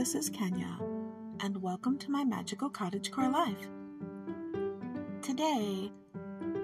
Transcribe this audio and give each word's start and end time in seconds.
this 0.00 0.14
is 0.14 0.30
Kenya, 0.30 0.78
and 1.40 1.60
welcome 1.60 1.98
to 1.98 2.10
my 2.10 2.24
magical 2.24 2.70
cottagecore 2.70 3.30
life. 3.30 3.68
Today, 5.20 5.92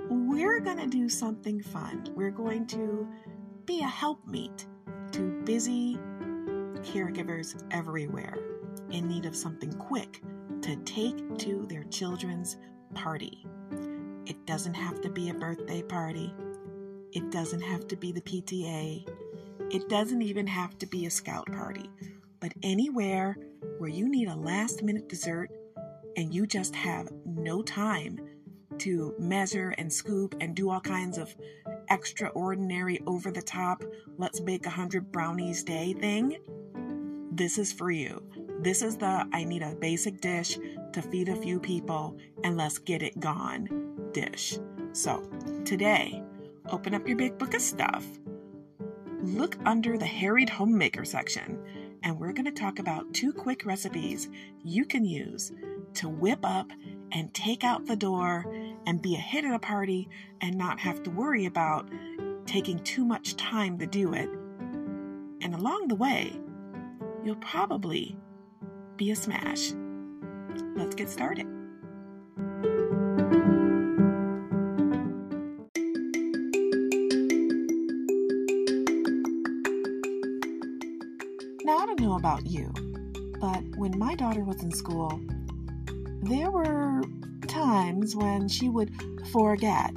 we're 0.08 0.58
going 0.58 0.78
to 0.78 0.86
do 0.86 1.06
something 1.10 1.60
fun. 1.60 2.08
We're 2.16 2.30
going 2.30 2.66
to 2.68 3.06
be 3.66 3.80
a 3.80 3.86
helpmeet 3.86 4.64
to 5.12 5.42
busy 5.44 5.98
caregivers 6.80 7.62
everywhere 7.72 8.38
in 8.90 9.06
need 9.06 9.26
of 9.26 9.36
something 9.36 9.74
quick 9.74 10.22
to 10.62 10.74
take 10.86 11.36
to 11.36 11.66
their 11.68 11.84
children's 11.84 12.56
party. 12.94 13.44
It 14.24 14.46
doesn't 14.46 14.72
have 14.72 15.02
to 15.02 15.10
be 15.10 15.28
a 15.28 15.34
birthday 15.34 15.82
party. 15.82 16.32
It 17.12 17.30
doesn't 17.30 17.60
have 17.60 17.86
to 17.88 17.96
be 17.96 18.12
the 18.12 18.22
PTA. 18.22 19.06
It 19.70 19.90
doesn't 19.90 20.22
even 20.22 20.46
have 20.46 20.78
to 20.78 20.86
be 20.86 21.04
a 21.04 21.10
scout 21.10 21.52
party 21.52 21.90
but 22.46 22.54
anywhere 22.62 23.36
where 23.78 23.90
you 23.90 24.08
need 24.08 24.28
a 24.28 24.36
last 24.36 24.80
minute 24.80 25.08
dessert 25.08 25.50
and 26.16 26.32
you 26.32 26.46
just 26.46 26.76
have 26.76 27.10
no 27.24 27.60
time 27.60 28.20
to 28.78 29.12
measure 29.18 29.70
and 29.78 29.92
scoop 29.92 30.36
and 30.40 30.54
do 30.54 30.70
all 30.70 30.80
kinds 30.80 31.18
of 31.18 31.34
extraordinary, 31.90 33.00
over 33.04 33.32
the 33.32 33.42
top, 33.42 33.82
let's 34.16 34.38
bake 34.38 34.64
a 34.64 34.70
hundred 34.70 35.10
brownies 35.10 35.64
day 35.64 35.92
thing, 35.94 36.38
this 37.32 37.58
is 37.58 37.72
for 37.72 37.90
you. 37.90 38.22
This 38.60 38.80
is 38.80 38.96
the 38.96 39.26
I 39.32 39.42
need 39.42 39.62
a 39.62 39.74
basic 39.74 40.20
dish 40.20 40.56
to 40.92 41.02
feed 41.02 41.28
a 41.28 41.34
few 41.34 41.58
people 41.58 42.16
and 42.44 42.56
let's 42.56 42.78
get 42.78 43.02
it 43.02 43.18
gone 43.18 44.08
dish. 44.12 44.56
So, 44.92 45.28
today, 45.64 46.22
open 46.70 46.94
up 46.94 47.08
your 47.08 47.16
big 47.16 47.38
book 47.38 47.54
of 47.54 47.60
stuff, 47.60 48.06
look 49.20 49.56
under 49.66 49.98
the 49.98 50.06
harried 50.06 50.48
homemaker 50.48 51.04
section, 51.04 51.58
and 52.06 52.20
we're 52.20 52.32
going 52.32 52.44
to 52.44 52.52
talk 52.52 52.78
about 52.78 53.12
two 53.12 53.32
quick 53.32 53.66
recipes 53.66 54.28
you 54.62 54.84
can 54.84 55.04
use 55.04 55.50
to 55.92 56.08
whip 56.08 56.38
up 56.44 56.70
and 57.10 57.34
take 57.34 57.64
out 57.64 57.84
the 57.84 57.96
door 57.96 58.46
and 58.86 59.02
be 59.02 59.16
a 59.16 59.18
hit 59.18 59.44
at 59.44 59.52
a 59.52 59.58
party 59.58 60.08
and 60.40 60.56
not 60.56 60.78
have 60.78 61.02
to 61.02 61.10
worry 61.10 61.46
about 61.46 61.90
taking 62.46 62.78
too 62.84 63.04
much 63.04 63.34
time 63.34 63.76
to 63.76 63.88
do 63.88 64.14
it. 64.14 64.28
And 65.42 65.52
along 65.52 65.88
the 65.88 65.96
way, 65.96 66.38
you'll 67.24 67.34
probably 67.36 68.16
be 68.96 69.10
a 69.10 69.16
smash. 69.16 69.72
Let's 70.76 70.94
get 70.94 71.10
started. 71.10 71.48
About 82.26 82.44
you, 82.44 82.72
but 83.40 83.62
when 83.76 83.96
my 83.96 84.12
daughter 84.16 84.42
was 84.42 84.60
in 84.60 84.72
school, 84.72 85.20
there 86.24 86.50
were 86.50 87.00
times 87.46 88.16
when 88.16 88.48
she 88.48 88.68
would 88.68 88.90
forget 89.30 89.94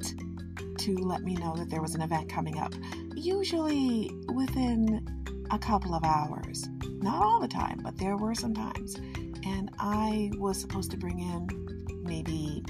to 0.78 0.96
let 0.98 1.24
me 1.24 1.34
know 1.38 1.56
that 1.56 1.72
there 1.72 1.82
was 1.82 1.96
an 1.96 2.02
event 2.04 2.30
coming 2.30 2.60
up, 2.60 2.72
usually 3.16 4.12
within 4.36 5.04
a 5.50 5.58
couple 5.58 5.96
of 5.96 6.04
hours. 6.04 6.70
Not 7.02 7.24
all 7.24 7.40
the 7.40 7.48
time, 7.48 7.80
but 7.84 7.98
there 7.98 8.16
were 8.16 8.36
some 8.36 8.54
times. 8.54 8.94
And 9.44 9.72
I 9.80 10.30
was 10.38 10.62
supposed 10.62 10.92
to 10.92 10.98
bring 10.98 11.18
in 11.18 12.04
maybe 12.04 12.64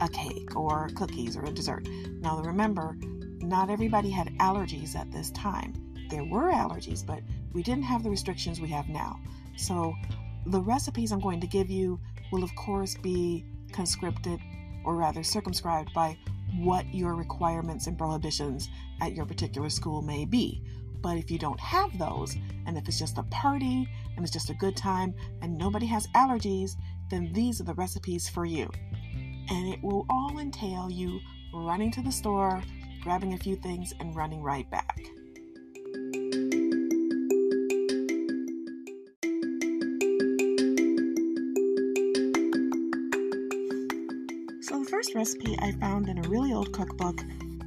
a 0.00 0.08
cake 0.08 0.56
or 0.56 0.88
cookies 0.96 1.36
or 1.36 1.44
a 1.44 1.52
dessert. 1.52 1.88
Now, 2.18 2.40
remember, 2.40 2.96
not 3.38 3.70
everybody 3.70 4.10
had 4.10 4.36
allergies 4.38 4.96
at 4.96 5.12
this 5.12 5.30
time. 5.30 5.72
There 6.10 6.24
were 6.24 6.50
allergies, 6.50 7.06
but 7.06 7.20
we 7.54 7.62
didn't 7.62 7.84
have 7.84 8.02
the 8.02 8.10
restrictions 8.10 8.60
we 8.60 8.68
have 8.68 8.88
now. 8.88 9.18
So 9.56 9.94
the 10.46 10.60
recipes 10.60 11.12
I'm 11.12 11.20
going 11.20 11.40
to 11.40 11.46
give 11.46 11.70
you 11.70 11.98
will, 12.32 12.44
of 12.44 12.54
course, 12.56 12.96
be 12.96 13.44
conscripted 13.72 14.40
or 14.84 14.96
rather 14.96 15.22
circumscribed 15.22 15.94
by 15.94 16.18
what 16.58 16.92
your 16.92 17.14
requirements 17.14 17.86
and 17.86 17.96
prohibitions 17.96 18.68
at 19.00 19.14
your 19.14 19.24
particular 19.24 19.70
school 19.70 20.02
may 20.02 20.24
be. 20.24 20.62
But 21.00 21.16
if 21.16 21.30
you 21.30 21.38
don't 21.38 21.60
have 21.60 21.96
those, 21.98 22.36
and 22.66 22.76
if 22.76 22.88
it's 22.88 22.98
just 22.98 23.18
a 23.18 23.22
party 23.24 23.88
and 24.16 24.24
it's 24.24 24.32
just 24.32 24.50
a 24.50 24.54
good 24.54 24.76
time 24.76 25.14
and 25.42 25.56
nobody 25.56 25.86
has 25.86 26.06
allergies, 26.08 26.72
then 27.10 27.32
these 27.32 27.60
are 27.60 27.64
the 27.64 27.74
recipes 27.74 28.28
for 28.28 28.44
you. 28.44 28.70
And 29.48 29.72
it 29.72 29.82
will 29.82 30.06
all 30.08 30.38
entail 30.38 30.90
you 30.90 31.20
running 31.52 31.90
to 31.92 32.02
the 32.02 32.10
store, 32.10 32.62
grabbing 33.02 33.34
a 33.34 33.38
few 33.38 33.56
things, 33.56 33.92
and 34.00 34.16
running 34.16 34.42
right 34.42 34.68
back. 34.70 34.98
Recipe 45.14 45.56
I 45.60 45.72
found 45.72 46.08
in 46.08 46.24
a 46.24 46.28
really 46.28 46.52
old 46.52 46.72
cookbook, 46.72 47.20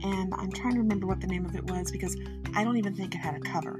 and 0.03 0.33
I'm 0.35 0.51
trying 0.51 0.73
to 0.73 0.79
remember 0.79 1.07
what 1.07 1.21
the 1.21 1.27
name 1.27 1.45
of 1.45 1.55
it 1.55 1.63
was 1.63 1.91
because 1.91 2.15
I 2.55 2.63
don't 2.63 2.77
even 2.77 2.95
think 2.95 3.15
it 3.15 3.19
had 3.19 3.35
a 3.35 3.39
cover. 3.39 3.79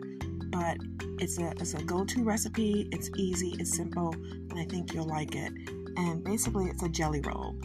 But 0.50 0.78
it's 1.19 1.38
a 1.38 1.51
it's 1.59 1.73
a 1.73 1.83
go-to 1.83 2.23
recipe. 2.23 2.88
It's 2.91 3.09
easy, 3.17 3.56
it's 3.59 3.75
simple, 3.75 4.13
and 4.13 4.53
I 4.57 4.66
think 4.66 4.94
you'll 4.94 5.07
like 5.07 5.35
it. 5.35 5.51
And 5.97 6.23
basically, 6.23 6.67
it's 6.67 6.83
a 6.83 6.89
jelly 6.89 7.22
roll 7.22 7.56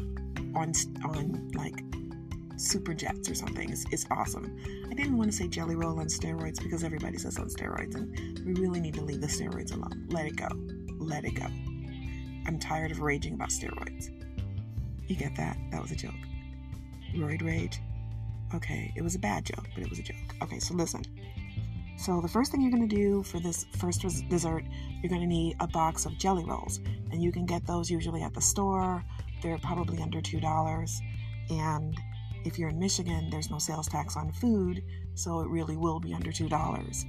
on 0.55 0.73
on 1.05 1.51
like 1.55 1.83
super 2.57 2.95
jets 2.95 3.31
or 3.31 3.35
something. 3.35 3.71
It's, 3.71 3.85
it's 3.91 4.07
awesome. 4.11 4.57
I 4.91 4.95
didn't 4.95 5.17
want 5.17 5.31
to 5.31 5.37
say 5.37 5.49
jelly 5.49 5.77
roll 5.77 5.99
on 5.99 6.07
steroids 6.07 6.63
because 6.63 6.85
everybody 6.85 7.19
says 7.19 7.39
on 7.39 7.49
steroids, 7.49 7.95
and 7.95 8.45
we 8.45 8.61
really 8.61 8.81
need 8.81 8.95
to 8.95 9.03
leave 9.03 9.21
the 9.21 9.27
steroids 9.27 9.73
alone. 9.73 10.07
Let 10.11 10.27
it 10.27 10.37
go. 10.37 10.49
Let 10.99 11.25
it 11.25 11.35
go. 11.35 11.47
I'm 12.47 12.59
tired 12.59 12.91
of 12.91 13.01
raging 13.01 13.35
about 13.35 13.51
steroids. 13.51 14.11
You 15.13 15.19
get 15.19 15.37
that? 15.37 15.59
That 15.71 15.83
was 15.83 15.91
a 15.91 15.95
joke. 15.95 16.15
Roid 17.15 17.45
rage. 17.45 17.83
Okay, 18.55 18.91
it 18.97 19.03
was 19.03 19.15
a 19.15 19.19
bad 19.19 19.45
joke, 19.45 19.69
but 19.75 19.85
it 19.85 19.91
was 19.91 19.99
a 19.99 20.03
joke. 20.03 20.17
Okay, 20.43 20.59
so 20.59 20.73
listen. 20.73 21.03
So 21.99 22.23
the 22.23 22.29
first 22.29 22.51
thing 22.51 22.63
you're 22.63 22.71
going 22.71 22.89
to 22.89 22.97
do 22.97 23.23
for 23.23 23.39
this 23.39 23.67
first 23.77 24.05
res- 24.05 24.23
dessert, 24.23 24.65
you're 25.03 25.11
going 25.11 25.21
to 25.21 25.27
need 25.27 25.57
a 25.61 25.67
box 25.67 26.07
of 26.07 26.17
jelly 26.17 26.47
rolls, 26.47 26.81
and 27.11 27.23
you 27.23 27.31
can 27.31 27.45
get 27.45 27.67
those 27.67 27.91
usually 27.91 28.23
at 28.23 28.33
the 28.33 28.41
store. 28.41 29.05
They're 29.43 29.59
probably 29.59 30.03
under 30.03 30.23
two 30.23 30.41
dollars, 30.41 30.99
and 31.51 31.95
if 32.47 32.59
you're 32.59 32.71
in 32.71 32.79
Michigan, 32.79 33.29
there's 33.29 33.51
no 33.51 33.59
sales 33.59 33.89
tax 33.89 34.17
on 34.17 34.33
food, 34.33 34.83
so 35.15 35.41
it 35.41 35.49
really 35.49 35.77
will 35.77 36.01
be 36.01 36.15
under 36.15 36.33
two 36.33 36.49
dollars. 36.49 37.05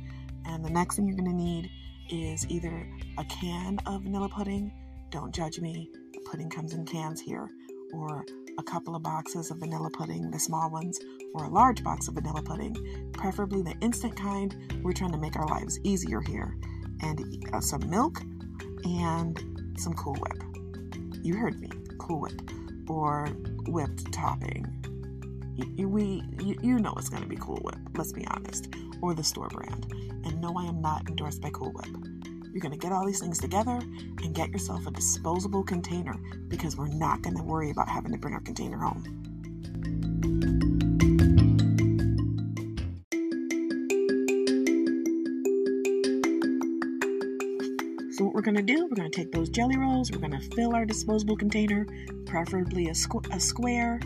And 0.46 0.66
the 0.66 0.70
next 0.70 0.98
thing 0.98 1.08
you're 1.08 1.16
going 1.16 1.32
to 1.32 1.38
need 1.38 1.72
is 2.10 2.46
either 2.50 2.86
a 3.18 3.24
can 3.24 3.80
of 3.86 4.02
vanilla 4.02 4.28
pudding. 4.28 4.74
Don't 5.10 5.34
judge 5.34 5.62
me. 5.62 5.90
The 6.12 6.20
pudding 6.30 6.50
comes 6.50 6.74
in 6.74 6.86
cans 6.86 7.22
here 7.22 7.50
or 7.94 8.26
a 8.58 8.64
couple 8.64 8.96
of 8.96 9.04
boxes 9.04 9.52
of 9.52 9.58
vanilla 9.58 9.90
pudding, 9.90 10.30
the 10.32 10.40
small 10.40 10.70
ones, 10.70 11.00
or 11.34 11.46
a 11.46 11.50
large 11.50 11.84
box 11.84 12.08
of 12.08 12.16
vanilla 12.16 12.42
pudding, 12.42 13.12
preferably 13.14 13.62
the 13.62 13.76
instant 13.82 14.16
kind. 14.16 14.56
We're 14.84 14.94
trying 14.94 15.12
to 15.12 15.18
make 15.18 15.36
our 15.36 15.48
lives 15.48 15.80
easier 15.84 16.22
here. 16.22 16.56
And 17.02 17.46
uh, 17.54 17.60
some 17.60 17.90
milk 17.90 18.22
and 18.84 19.74
some 19.78 19.94
Cool 19.94 20.16
Whip. 20.16 20.44
You 21.24 21.36
heard 21.36 21.60
me, 21.60 21.70
Cool 22.00 22.22
Whip, 22.22 22.42
or 22.88 23.28
whipped 23.68 24.12
topping. 24.12 24.66
You, 25.56 25.88
we, 25.88 26.24
you, 26.40 26.80
know 26.80 26.94
it's 26.98 27.10
going 27.10 27.22
to 27.22 27.30
be 27.30 27.38
Cool 27.38 27.60
Whip, 27.64 27.78
let's 27.96 28.12
be 28.12 28.26
honest, 28.28 28.74
or 29.02 29.14
the 29.14 29.24
store 29.24 29.50
brand. 29.50 29.88
And 30.26 30.42
no, 30.42 30.54
I 30.58 30.66
am 30.66 30.82
not 30.82 31.08
endorsed 31.08 31.42
by 31.42 31.50
Cool 31.52 31.72
Whip. 31.72 32.13
You're 32.54 32.62
going 32.62 32.72
to 32.72 32.78
get 32.78 32.92
all 32.92 33.04
these 33.04 33.20
things 33.20 33.40
together 33.40 33.82
and 34.22 34.36
get 34.36 34.50
yourself 34.50 34.86
a 34.86 34.92
disposable 34.92 35.64
container 35.64 36.14
because 36.50 36.78
we're 36.78 36.88
not 36.88 37.24
going 37.24 37.36
to 37.36 37.42
worry 37.42 37.72
about 37.72 37.90
having 37.90 38.12
to 38.12 38.18
bring 38.20 38.36
our 38.36 38.42
container 38.42 38.78
home. 38.78 39.04
So, 48.12 48.26
what 48.26 48.36
we're 48.36 48.42
going 48.42 48.58
to 48.58 48.62
do, 48.62 48.86
we're 48.86 48.96
going 48.96 49.10
to 49.10 49.18
take 49.18 49.32
those 49.32 49.50
jelly 49.50 49.76
rolls, 49.76 50.12
we're 50.12 50.20
going 50.20 50.40
to 50.40 50.56
fill 50.56 50.76
our 50.76 50.86
disposable 50.86 51.36
container, 51.36 51.88
preferably 52.28 52.86
a, 52.86 52.92
squ- 52.92 53.34
a 53.36 53.40
square, 53.40 54.00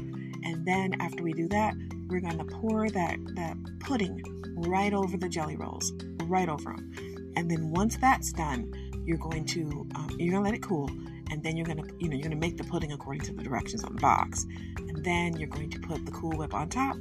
and 0.45 0.65
then 0.65 0.95
after 1.01 1.21
we 1.21 1.33
do 1.33 1.50
that, 1.50 1.75
we're 2.07 2.21
going 2.21 2.38
to 2.38 2.45
pour 2.45 2.89
that, 2.91 3.17
that 3.35 3.57
pudding 3.81 4.23
right 4.55 4.93
over 4.93 5.17
the 5.17 5.27
jelly 5.27 5.57
rolls, 5.57 5.91
right 6.23 6.47
over 6.47 6.73
them. 6.73 6.93
And 7.38 7.51
then 7.51 7.69
once 7.69 7.98
that's 7.98 8.34
done, 8.34 8.74
you're 9.06 9.19
going 9.19 9.45
to 9.45 9.88
um, 9.94 10.10
you're 10.18 10.31
gonna 10.31 10.44
let 10.44 10.56
it 10.56 10.63
cool, 10.63 10.89
and 11.30 11.44
then 11.44 11.56
you're 11.56 11.68
gonna 11.68 11.84
you 12.00 12.10
know 12.10 12.16
you're 12.16 12.24
gonna 12.24 12.36
make 12.36 12.57
the 12.57 12.63
pudding 12.63 12.94
according 12.94 13.22
to 13.22 13.34
the 13.34 13.44
directions 13.44 13.84
on 13.84 13.94
the 13.94 14.01
box, 14.01 14.44
and 14.78 15.06
then 15.06 15.38
you're 15.38 15.48
going 15.48 15.69
to 15.69 15.80
put 15.80 16.04
the 16.04 16.12
Cool 16.12 16.36
Whip 16.36 16.56
on 16.56 16.68
top, 16.68 16.98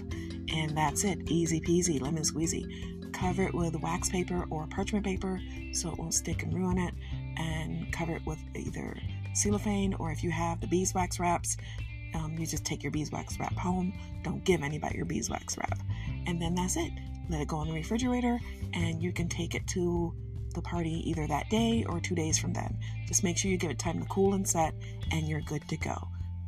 and 0.53 0.77
that's 0.77 1.05
it, 1.05 1.31
easy 1.31 1.59
peasy, 1.59 2.03
lemon 2.03 2.23
squeezy. 2.23 3.13
Cover 3.15 3.45
it 3.45 3.55
with 3.55 3.75
wax 3.77 4.11
paper 4.11 4.47
or 4.51 4.67
parchment 4.67 5.07
paper 5.07 5.41
so 5.73 5.91
it 5.91 5.99
won't 5.99 6.13
stick 6.13 6.43
and 6.43 6.53
ruin 6.53 6.77
it, 6.77 6.93
and 7.39 7.91
cover 7.91 8.15
it 8.15 8.27
with 8.27 8.39
either 8.55 8.95
cellophane 9.33 9.95
or 9.95 10.13
if 10.13 10.23
you 10.23 10.31
have 10.31 10.61
the 10.61 10.67
beeswax 10.67 11.19
wraps, 11.19 11.57
um, 12.15 12.37
you 12.39 12.47
just 12.47 12.67
take 12.67 12.83
your 12.83 12.93
beeswax 12.93 13.41
wrap 13.41 13.55
home. 13.55 13.99
Don't 14.23 14.45
give 14.45 14.63
anybody 14.63 14.97
your 14.97 15.07
beeswax 15.07 15.57
wrap, 15.57 15.79
and 16.27 16.43
then 16.43 16.55
that's 16.55 16.77
it. 16.77 16.93
Let 17.31 17.41
it 17.41 17.49
go 17.49 17.63
in 17.63 17.69
the 17.69 17.75
refrigerator, 17.75 18.39
and 18.75 19.03
you 19.03 19.13
can 19.13 19.29
take 19.29 19.55
it 19.55 19.67
to 19.69 20.15
the 20.57 20.63
party 20.63 21.09
either 21.09 21.29
that 21.29 21.49
day 21.51 21.85
or 21.89 22.01
two 22.01 22.17
days 22.17 22.37
from 22.39 22.53
then. 22.53 22.77
Just 23.07 23.23
make 23.23 23.39
sure 23.39 23.51
you 23.51 23.57
give 23.57 23.71
it 23.71 23.79
time 23.79 24.01
to 24.01 24.07
cool 24.07 24.35
and 24.35 24.47
set, 24.47 24.75
and 25.13 25.29
you're 25.29 25.43
good 25.43 25.67
to 25.69 25.77
go. 25.77 25.97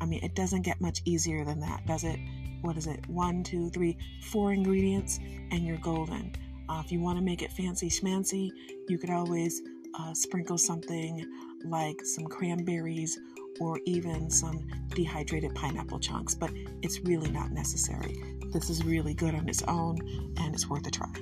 I 0.00 0.06
mean, 0.06 0.24
it 0.24 0.34
doesn't 0.34 0.62
get 0.62 0.80
much 0.80 1.02
easier 1.04 1.44
than 1.44 1.60
that, 1.60 1.86
does 1.86 2.02
it? 2.02 2.18
What 2.62 2.76
is 2.76 2.88
it? 2.88 3.08
One, 3.08 3.44
two, 3.44 3.70
three, 3.70 3.96
four 4.22 4.52
ingredients, 4.52 5.20
and 5.52 5.64
you're 5.64 5.78
golden. 5.78 6.34
Uh, 6.68 6.82
if 6.84 6.90
you 6.90 7.00
want 7.00 7.18
to 7.18 7.24
make 7.24 7.42
it 7.42 7.52
fancy 7.52 7.88
schmancy, 7.88 8.50
you 8.88 8.98
could 8.98 9.10
always 9.10 9.62
uh, 9.98 10.12
sprinkle 10.12 10.58
something 10.58 11.24
like 11.64 12.04
some 12.04 12.26
cranberries 12.26 13.18
or 13.60 13.78
even 13.86 14.30
some 14.30 14.66
dehydrated 14.94 15.54
pineapple 15.54 15.98
chunks, 15.98 16.34
but 16.34 16.50
it's 16.82 17.00
really 17.00 17.30
not 17.30 17.50
necessary. 17.50 18.16
This 18.52 18.70
is 18.70 18.84
really 18.84 19.14
good 19.14 19.34
on 19.34 19.48
its 19.48 19.62
own 19.64 19.98
and 20.38 20.54
it's 20.54 20.68
worth 20.68 20.86
a 20.86 20.90
try. 20.90 21.12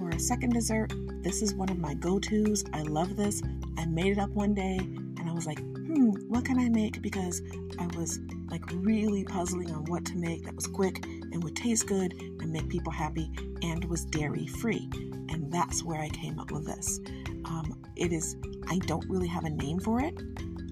For 0.00 0.08
a 0.08 0.18
second 0.18 0.54
dessert, 0.54 0.94
this 1.22 1.42
is 1.42 1.54
one 1.54 1.68
of 1.68 1.78
my 1.78 1.92
go 1.92 2.18
tos. 2.18 2.64
I 2.72 2.80
love 2.80 3.16
this. 3.16 3.42
I 3.76 3.84
made 3.84 4.12
it 4.12 4.18
up 4.18 4.30
one 4.30 4.54
day 4.54 4.78
and 4.78 5.28
I 5.28 5.32
was 5.32 5.46
like, 5.46 5.58
hmm, 5.58 6.12
what 6.26 6.46
can 6.46 6.58
I 6.58 6.70
make? 6.70 7.02
Because 7.02 7.42
I 7.78 7.86
was 7.98 8.18
like 8.50 8.64
really 8.76 9.24
puzzling 9.24 9.70
on 9.70 9.84
what 9.84 10.06
to 10.06 10.16
make 10.16 10.44
that 10.46 10.56
was 10.56 10.66
quick 10.66 11.04
and 11.04 11.44
would 11.44 11.54
taste 11.54 11.86
good 11.86 12.14
and 12.14 12.50
make 12.50 12.70
people 12.70 12.90
happy 12.90 13.30
and 13.62 13.84
was 13.84 14.06
dairy 14.06 14.46
free. 14.46 14.88
And 15.28 15.52
that's 15.52 15.84
where 15.84 16.00
I 16.00 16.08
came 16.08 16.38
up 16.38 16.50
with 16.50 16.64
this. 16.64 16.98
Um, 17.44 17.82
it 17.94 18.10
is, 18.10 18.36
I 18.70 18.78
don't 18.78 19.06
really 19.06 19.28
have 19.28 19.44
a 19.44 19.50
name 19.50 19.80
for 19.80 20.00
it. 20.00 20.18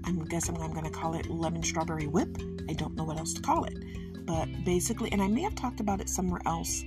I'm 0.05 0.25
guessing 0.25 0.57
I'm 0.57 0.73
going 0.73 0.87
to 0.87 0.91
call 0.91 1.15
it 1.15 1.29
lemon 1.29 1.63
strawberry 1.63 2.07
whip. 2.07 2.35
I 2.71 2.73
don't 2.73 2.95
know 2.97 3.05
what 3.05 3.19
else 3.19 3.35
to 3.35 3.43
call 3.43 3.65
it. 3.65 3.77
But 4.25 4.49
basically, 4.65 5.13
and 5.13 5.21
I 5.21 5.29
may 5.29 5.43
have 5.43 5.55
talked 5.55 5.81
about 5.81 6.01
it 6.01 6.09
somewhere 6.09 6.41
else 6.47 6.83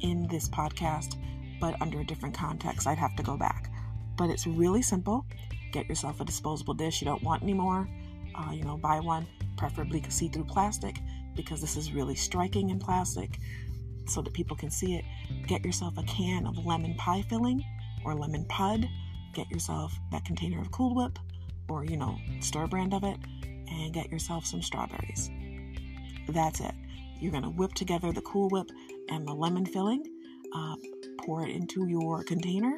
in 0.00 0.28
this 0.28 0.50
podcast, 0.50 1.16
but 1.60 1.80
under 1.80 2.00
a 2.00 2.04
different 2.04 2.34
context. 2.34 2.86
I'd 2.86 2.98
have 2.98 3.16
to 3.16 3.22
go 3.22 3.36
back. 3.36 3.70
But 4.16 4.30
it's 4.30 4.46
really 4.46 4.82
simple. 4.82 5.24
Get 5.72 5.88
yourself 5.88 6.20
a 6.20 6.24
disposable 6.24 6.74
dish 6.74 7.00
you 7.00 7.06
don't 7.06 7.22
want 7.22 7.42
anymore. 7.42 7.88
Uh, 8.34 8.52
you 8.52 8.64
know, 8.64 8.76
buy 8.76 9.00
one, 9.00 9.26
preferably 9.56 10.02
see 10.08 10.28
through 10.28 10.44
plastic, 10.44 10.96
because 11.34 11.60
this 11.60 11.76
is 11.76 11.92
really 11.92 12.14
striking 12.14 12.70
in 12.70 12.78
plastic 12.78 13.38
so 14.06 14.22
that 14.22 14.32
people 14.32 14.56
can 14.56 14.70
see 14.70 14.96
it. 14.96 15.04
Get 15.46 15.64
yourself 15.64 15.98
a 15.98 16.02
can 16.04 16.46
of 16.46 16.64
lemon 16.64 16.94
pie 16.94 17.22
filling 17.22 17.64
or 18.04 18.14
lemon 18.14 18.44
pud. 18.46 18.88
Get 19.34 19.50
yourself 19.50 19.92
that 20.10 20.24
container 20.24 20.60
of 20.60 20.70
Cool 20.70 20.94
Whip 20.94 21.18
or, 21.68 21.84
you 21.84 21.96
know, 21.96 22.16
store 22.40 22.66
brand 22.66 22.94
of 22.94 23.04
it, 23.04 23.18
and 23.70 23.92
get 23.92 24.10
yourself 24.10 24.46
some 24.46 24.62
strawberries. 24.62 25.30
That's 26.28 26.60
it. 26.60 26.74
You're 27.20 27.32
going 27.32 27.42
to 27.42 27.50
whip 27.50 27.74
together 27.74 28.12
the 28.12 28.22
Cool 28.22 28.48
Whip 28.48 28.70
and 29.10 29.26
the 29.26 29.34
lemon 29.34 29.66
filling. 29.66 30.02
Uh, 30.54 30.76
pour 31.28 31.46
it 31.46 31.54
into 31.54 31.86
your 31.86 32.24
container 32.24 32.74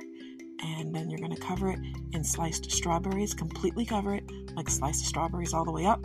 and 0.60 0.92
then 0.92 1.08
you're 1.08 1.20
going 1.20 1.32
to 1.32 1.40
cover 1.40 1.70
it 1.70 1.78
in 2.12 2.24
sliced 2.24 2.68
strawberries, 2.68 3.32
completely 3.32 3.86
cover 3.86 4.16
it, 4.16 4.24
like 4.56 4.68
sliced 4.68 5.06
strawberries 5.06 5.54
all 5.54 5.64
the 5.64 5.70
way 5.70 5.86
up. 5.86 6.04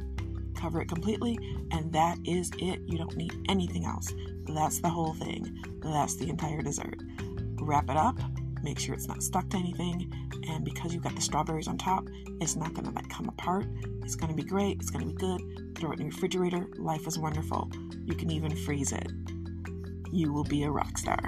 Cover 0.55 0.79
it 0.79 0.87
completely, 0.87 1.37
and 1.71 1.91
that 1.91 2.19
is 2.23 2.51
it. 2.59 2.79
You 2.85 2.99
don't 2.99 3.17
need 3.17 3.33
anything 3.49 3.85
else. 3.85 4.13
That's 4.47 4.79
the 4.79 4.89
whole 4.89 5.15
thing. 5.15 5.57
That's 5.81 6.15
the 6.17 6.29
entire 6.29 6.61
dessert. 6.61 7.01
Wrap 7.59 7.89
it 7.89 7.97
up, 7.97 8.17
make 8.61 8.77
sure 8.77 8.93
it's 8.93 9.07
not 9.07 9.23
stuck 9.23 9.49
to 9.49 9.57
anything, 9.57 10.09
and 10.47 10.63
because 10.63 10.93
you've 10.93 11.03
got 11.03 11.15
the 11.15 11.21
strawberries 11.21 11.67
on 11.67 11.79
top, 11.79 12.07
it's 12.39 12.55
not 12.55 12.75
going 12.75 12.85
to 12.85 12.91
like 12.91 13.09
come 13.09 13.27
apart. 13.27 13.65
It's 14.03 14.15
going 14.15 14.29
to 14.29 14.35
be 14.35 14.47
great, 14.47 14.77
it's 14.79 14.91
going 14.91 15.05
to 15.05 15.13
be 15.13 15.19
good. 15.19 15.75
Throw 15.77 15.91
it 15.91 15.99
in 15.99 16.09
the 16.09 16.11
refrigerator. 16.11 16.67
Life 16.77 17.07
is 17.07 17.17
wonderful. 17.17 17.71
You 18.05 18.13
can 18.13 18.29
even 18.29 18.55
freeze 18.55 18.91
it. 18.91 19.11
You 20.11 20.31
will 20.31 20.45
be 20.45 20.63
a 20.63 20.69
rock 20.69 20.97
star. 20.97 21.19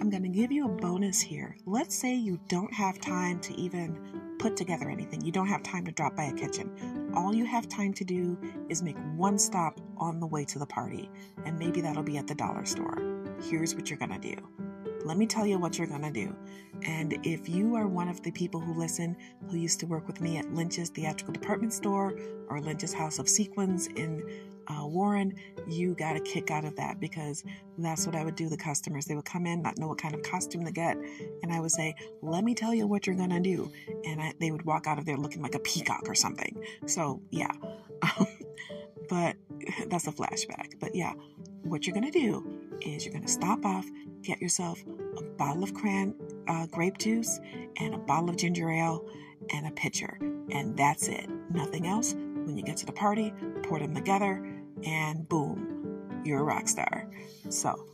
I'm 0.00 0.10
going 0.10 0.22
to 0.22 0.28
give 0.28 0.52
you 0.52 0.64
a 0.64 0.68
bonus 0.68 1.20
here. 1.20 1.56
Let's 1.66 1.94
say 1.94 2.14
you 2.14 2.38
don't 2.48 2.72
have 2.72 3.00
time 3.00 3.40
to 3.40 3.54
even 3.54 3.98
put 4.38 4.56
together 4.56 4.88
anything, 4.88 5.24
you 5.24 5.32
don't 5.32 5.48
have 5.48 5.64
time 5.64 5.84
to 5.86 5.90
drop 5.90 6.14
by 6.14 6.24
a 6.24 6.32
kitchen. 6.32 7.10
All 7.14 7.34
you 7.34 7.44
have 7.44 7.68
time 7.68 7.92
to 7.94 8.04
do 8.04 8.38
is 8.68 8.80
make 8.80 8.96
one 9.16 9.36
stop 9.38 9.80
on 9.96 10.20
the 10.20 10.26
way 10.26 10.44
to 10.44 10.60
the 10.60 10.66
party, 10.66 11.10
and 11.44 11.58
maybe 11.58 11.80
that'll 11.80 12.04
be 12.04 12.16
at 12.16 12.28
the 12.28 12.36
dollar 12.36 12.64
store. 12.64 12.96
Here's 13.42 13.74
what 13.74 13.90
you're 13.90 13.98
going 13.98 14.20
to 14.20 14.36
do 14.36 14.36
let 15.04 15.16
me 15.16 15.26
tell 15.26 15.46
you 15.46 15.58
what 15.58 15.78
you're 15.78 15.86
going 15.86 16.02
to 16.02 16.10
do. 16.10 16.34
And 16.82 17.18
if 17.24 17.48
you 17.48 17.74
are 17.76 17.86
one 17.86 18.08
of 18.08 18.22
the 18.22 18.30
people 18.30 18.60
who 18.60 18.74
listen 18.74 19.16
who 19.48 19.56
used 19.56 19.80
to 19.80 19.86
work 19.86 20.06
with 20.06 20.20
me 20.20 20.38
at 20.38 20.52
Lynch's 20.52 20.90
Theatrical 20.90 21.32
Department 21.32 21.72
Store 21.72 22.14
or 22.48 22.60
Lynch's 22.60 22.92
House 22.92 23.18
of 23.18 23.28
Sequins 23.28 23.86
in 23.88 24.22
uh, 24.68 24.86
Warren, 24.86 25.34
you 25.66 25.94
got 25.94 26.16
a 26.16 26.20
kick 26.20 26.50
out 26.50 26.64
of 26.64 26.76
that 26.76 27.00
because 27.00 27.42
that's 27.78 28.06
what 28.06 28.14
I 28.14 28.24
would 28.24 28.36
do. 28.36 28.48
The 28.48 28.56
customers, 28.56 29.06
they 29.06 29.14
would 29.14 29.24
come 29.24 29.46
in, 29.46 29.62
not 29.62 29.78
know 29.78 29.88
what 29.88 29.98
kind 29.98 30.14
of 30.14 30.22
costume 30.22 30.64
to 30.64 30.72
get. 30.72 30.96
And 31.42 31.52
I 31.52 31.60
would 31.60 31.70
say, 31.70 31.94
let 32.22 32.44
me 32.44 32.54
tell 32.54 32.74
you 32.74 32.86
what 32.86 33.06
you're 33.06 33.16
going 33.16 33.30
to 33.30 33.40
do. 33.40 33.72
And 34.04 34.20
I, 34.20 34.34
they 34.38 34.50
would 34.50 34.64
walk 34.64 34.86
out 34.86 34.98
of 34.98 35.06
there 35.06 35.16
looking 35.16 35.42
like 35.42 35.54
a 35.54 35.60
peacock 35.60 36.02
or 36.06 36.14
something. 36.14 36.62
So, 36.86 37.22
yeah. 37.30 37.52
but 39.08 39.36
that's 39.88 40.06
a 40.06 40.12
flashback. 40.12 40.78
But 40.78 40.94
yeah, 40.94 41.14
what 41.62 41.86
you're 41.86 41.94
going 41.94 42.10
to 42.10 42.18
do 42.18 42.78
is 42.80 43.04
you're 43.04 43.12
going 43.12 43.26
to 43.26 43.32
stop 43.32 43.64
off, 43.64 43.86
get 44.22 44.40
yourself 44.40 44.82
a 45.16 45.22
bottle 45.22 45.64
of 45.64 45.72
cran 45.74 46.14
uh, 46.46 46.66
grape 46.66 46.98
juice 46.98 47.40
and 47.78 47.94
a 47.94 47.98
bottle 47.98 48.30
of 48.30 48.36
ginger 48.36 48.70
ale 48.70 49.04
and 49.52 49.66
a 49.66 49.70
pitcher. 49.72 50.18
And 50.50 50.76
that's 50.76 51.08
it. 51.08 51.28
Nothing 51.50 51.86
else. 51.86 52.14
When 52.14 52.56
you 52.56 52.62
get 52.62 52.78
to 52.78 52.86
the 52.86 52.92
party, 52.92 53.32
pour 53.62 53.78
them 53.78 53.94
together 53.94 54.42
and 54.84 55.28
boom, 55.28 56.22
you're 56.24 56.40
a 56.40 56.44
rock 56.44 56.68
star. 56.68 57.08
So 57.48 57.86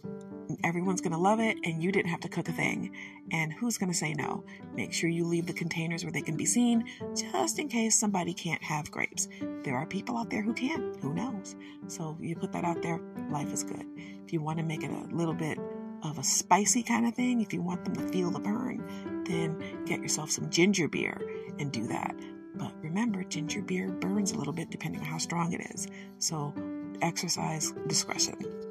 everyone's 0.63 1.01
going 1.01 1.13
to 1.13 1.19
love 1.19 1.41
it 1.41 1.57
and 1.65 1.83
you 1.83 1.91
didn't 1.91 2.11
have 2.11 2.21
to 2.21 2.29
cook 2.29 2.49
a 2.49 2.53
thing. 2.53 2.95
And 3.33 3.53
who's 3.53 3.79
going 3.79 3.91
to 3.91 3.97
say 3.97 4.13
no? 4.15 4.45
Make 4.75 4.93
sure 4.93 5.09
you 5.09 5.25
leave 5.25 5.47
the 5.47 5.53
containers 5.53 6.05
where 6.05 6.13
they 6.13 6.23
can 6.23 6.37
be 6.37 6.45
seen 6.45 6.85
just 7.15 7.59
in 7.59 7.69
case 7.69 7.99
somebody 7.99 8.35
can't 8.35 8.63
have 8.63 8.91
grapes. 8.91 9.29
There 9.63 9.77
are 9.77 9.87
people 9.87 10.17
out 10.17 10.31
there 10.31 10.43
who 10.43 10.53
can, 10.53 10.95
who 11.01 11.15
knows? 11.15 11.57
So 11.87 12.17
you 12.21 12.37
put 12.37 12.53
that 12.53 12.65
out 12.65 12.83
there, 12.83 13.01
life 13.31 13.53
is 13.53 13.65
good. 13.65 13.87
If 14.25 14.33
you 14.33 14.41
want 14.41 14.59
to 14.59 14.65
make 14.65 14.83
it 14.83 14.91
a 14.91 15.15
little 15.15 15.35
bit 15.35 15.59
of 16.03 16.19
a 16.19 16.23
spicy 16.23 16.83
kind 16.83 17.07
of 17.07 17.15
thing, 17.15 17.41
if 17.41 17.53
you 17.53 17.63
want 17.63 17.85
them 17.85 17.97
to 17.97 18.13
feel 18.13 18.31
the 18.31 18.41
burn, 18.41 19.25
then 19.25 19.85
get 19.87 20.01
yourself 20.01 20.31
some 20.31 20.51
ginger 20.51 20.89
beer 20.89 21.21
and 21.59 21.73
do 21.73 21.87
that. 21.87 22.15
But 22.57 22.73
remember, 22.83 23.25
ginger 23.25 23.63
beer 23.63 23.91
burns 23.91 24.33
a 24.33 24.39
little 24.39 24.53
bit 24.53 24.71
depending 24.71 25.01
on 25.01 25.07
how 25.07 25.19
strong 25.19 25.53
it 25.53 25.63
is. 25.75 25.89
So 26.19 26.55
exercise 27.03 27.73
discretion. 27.87 28.64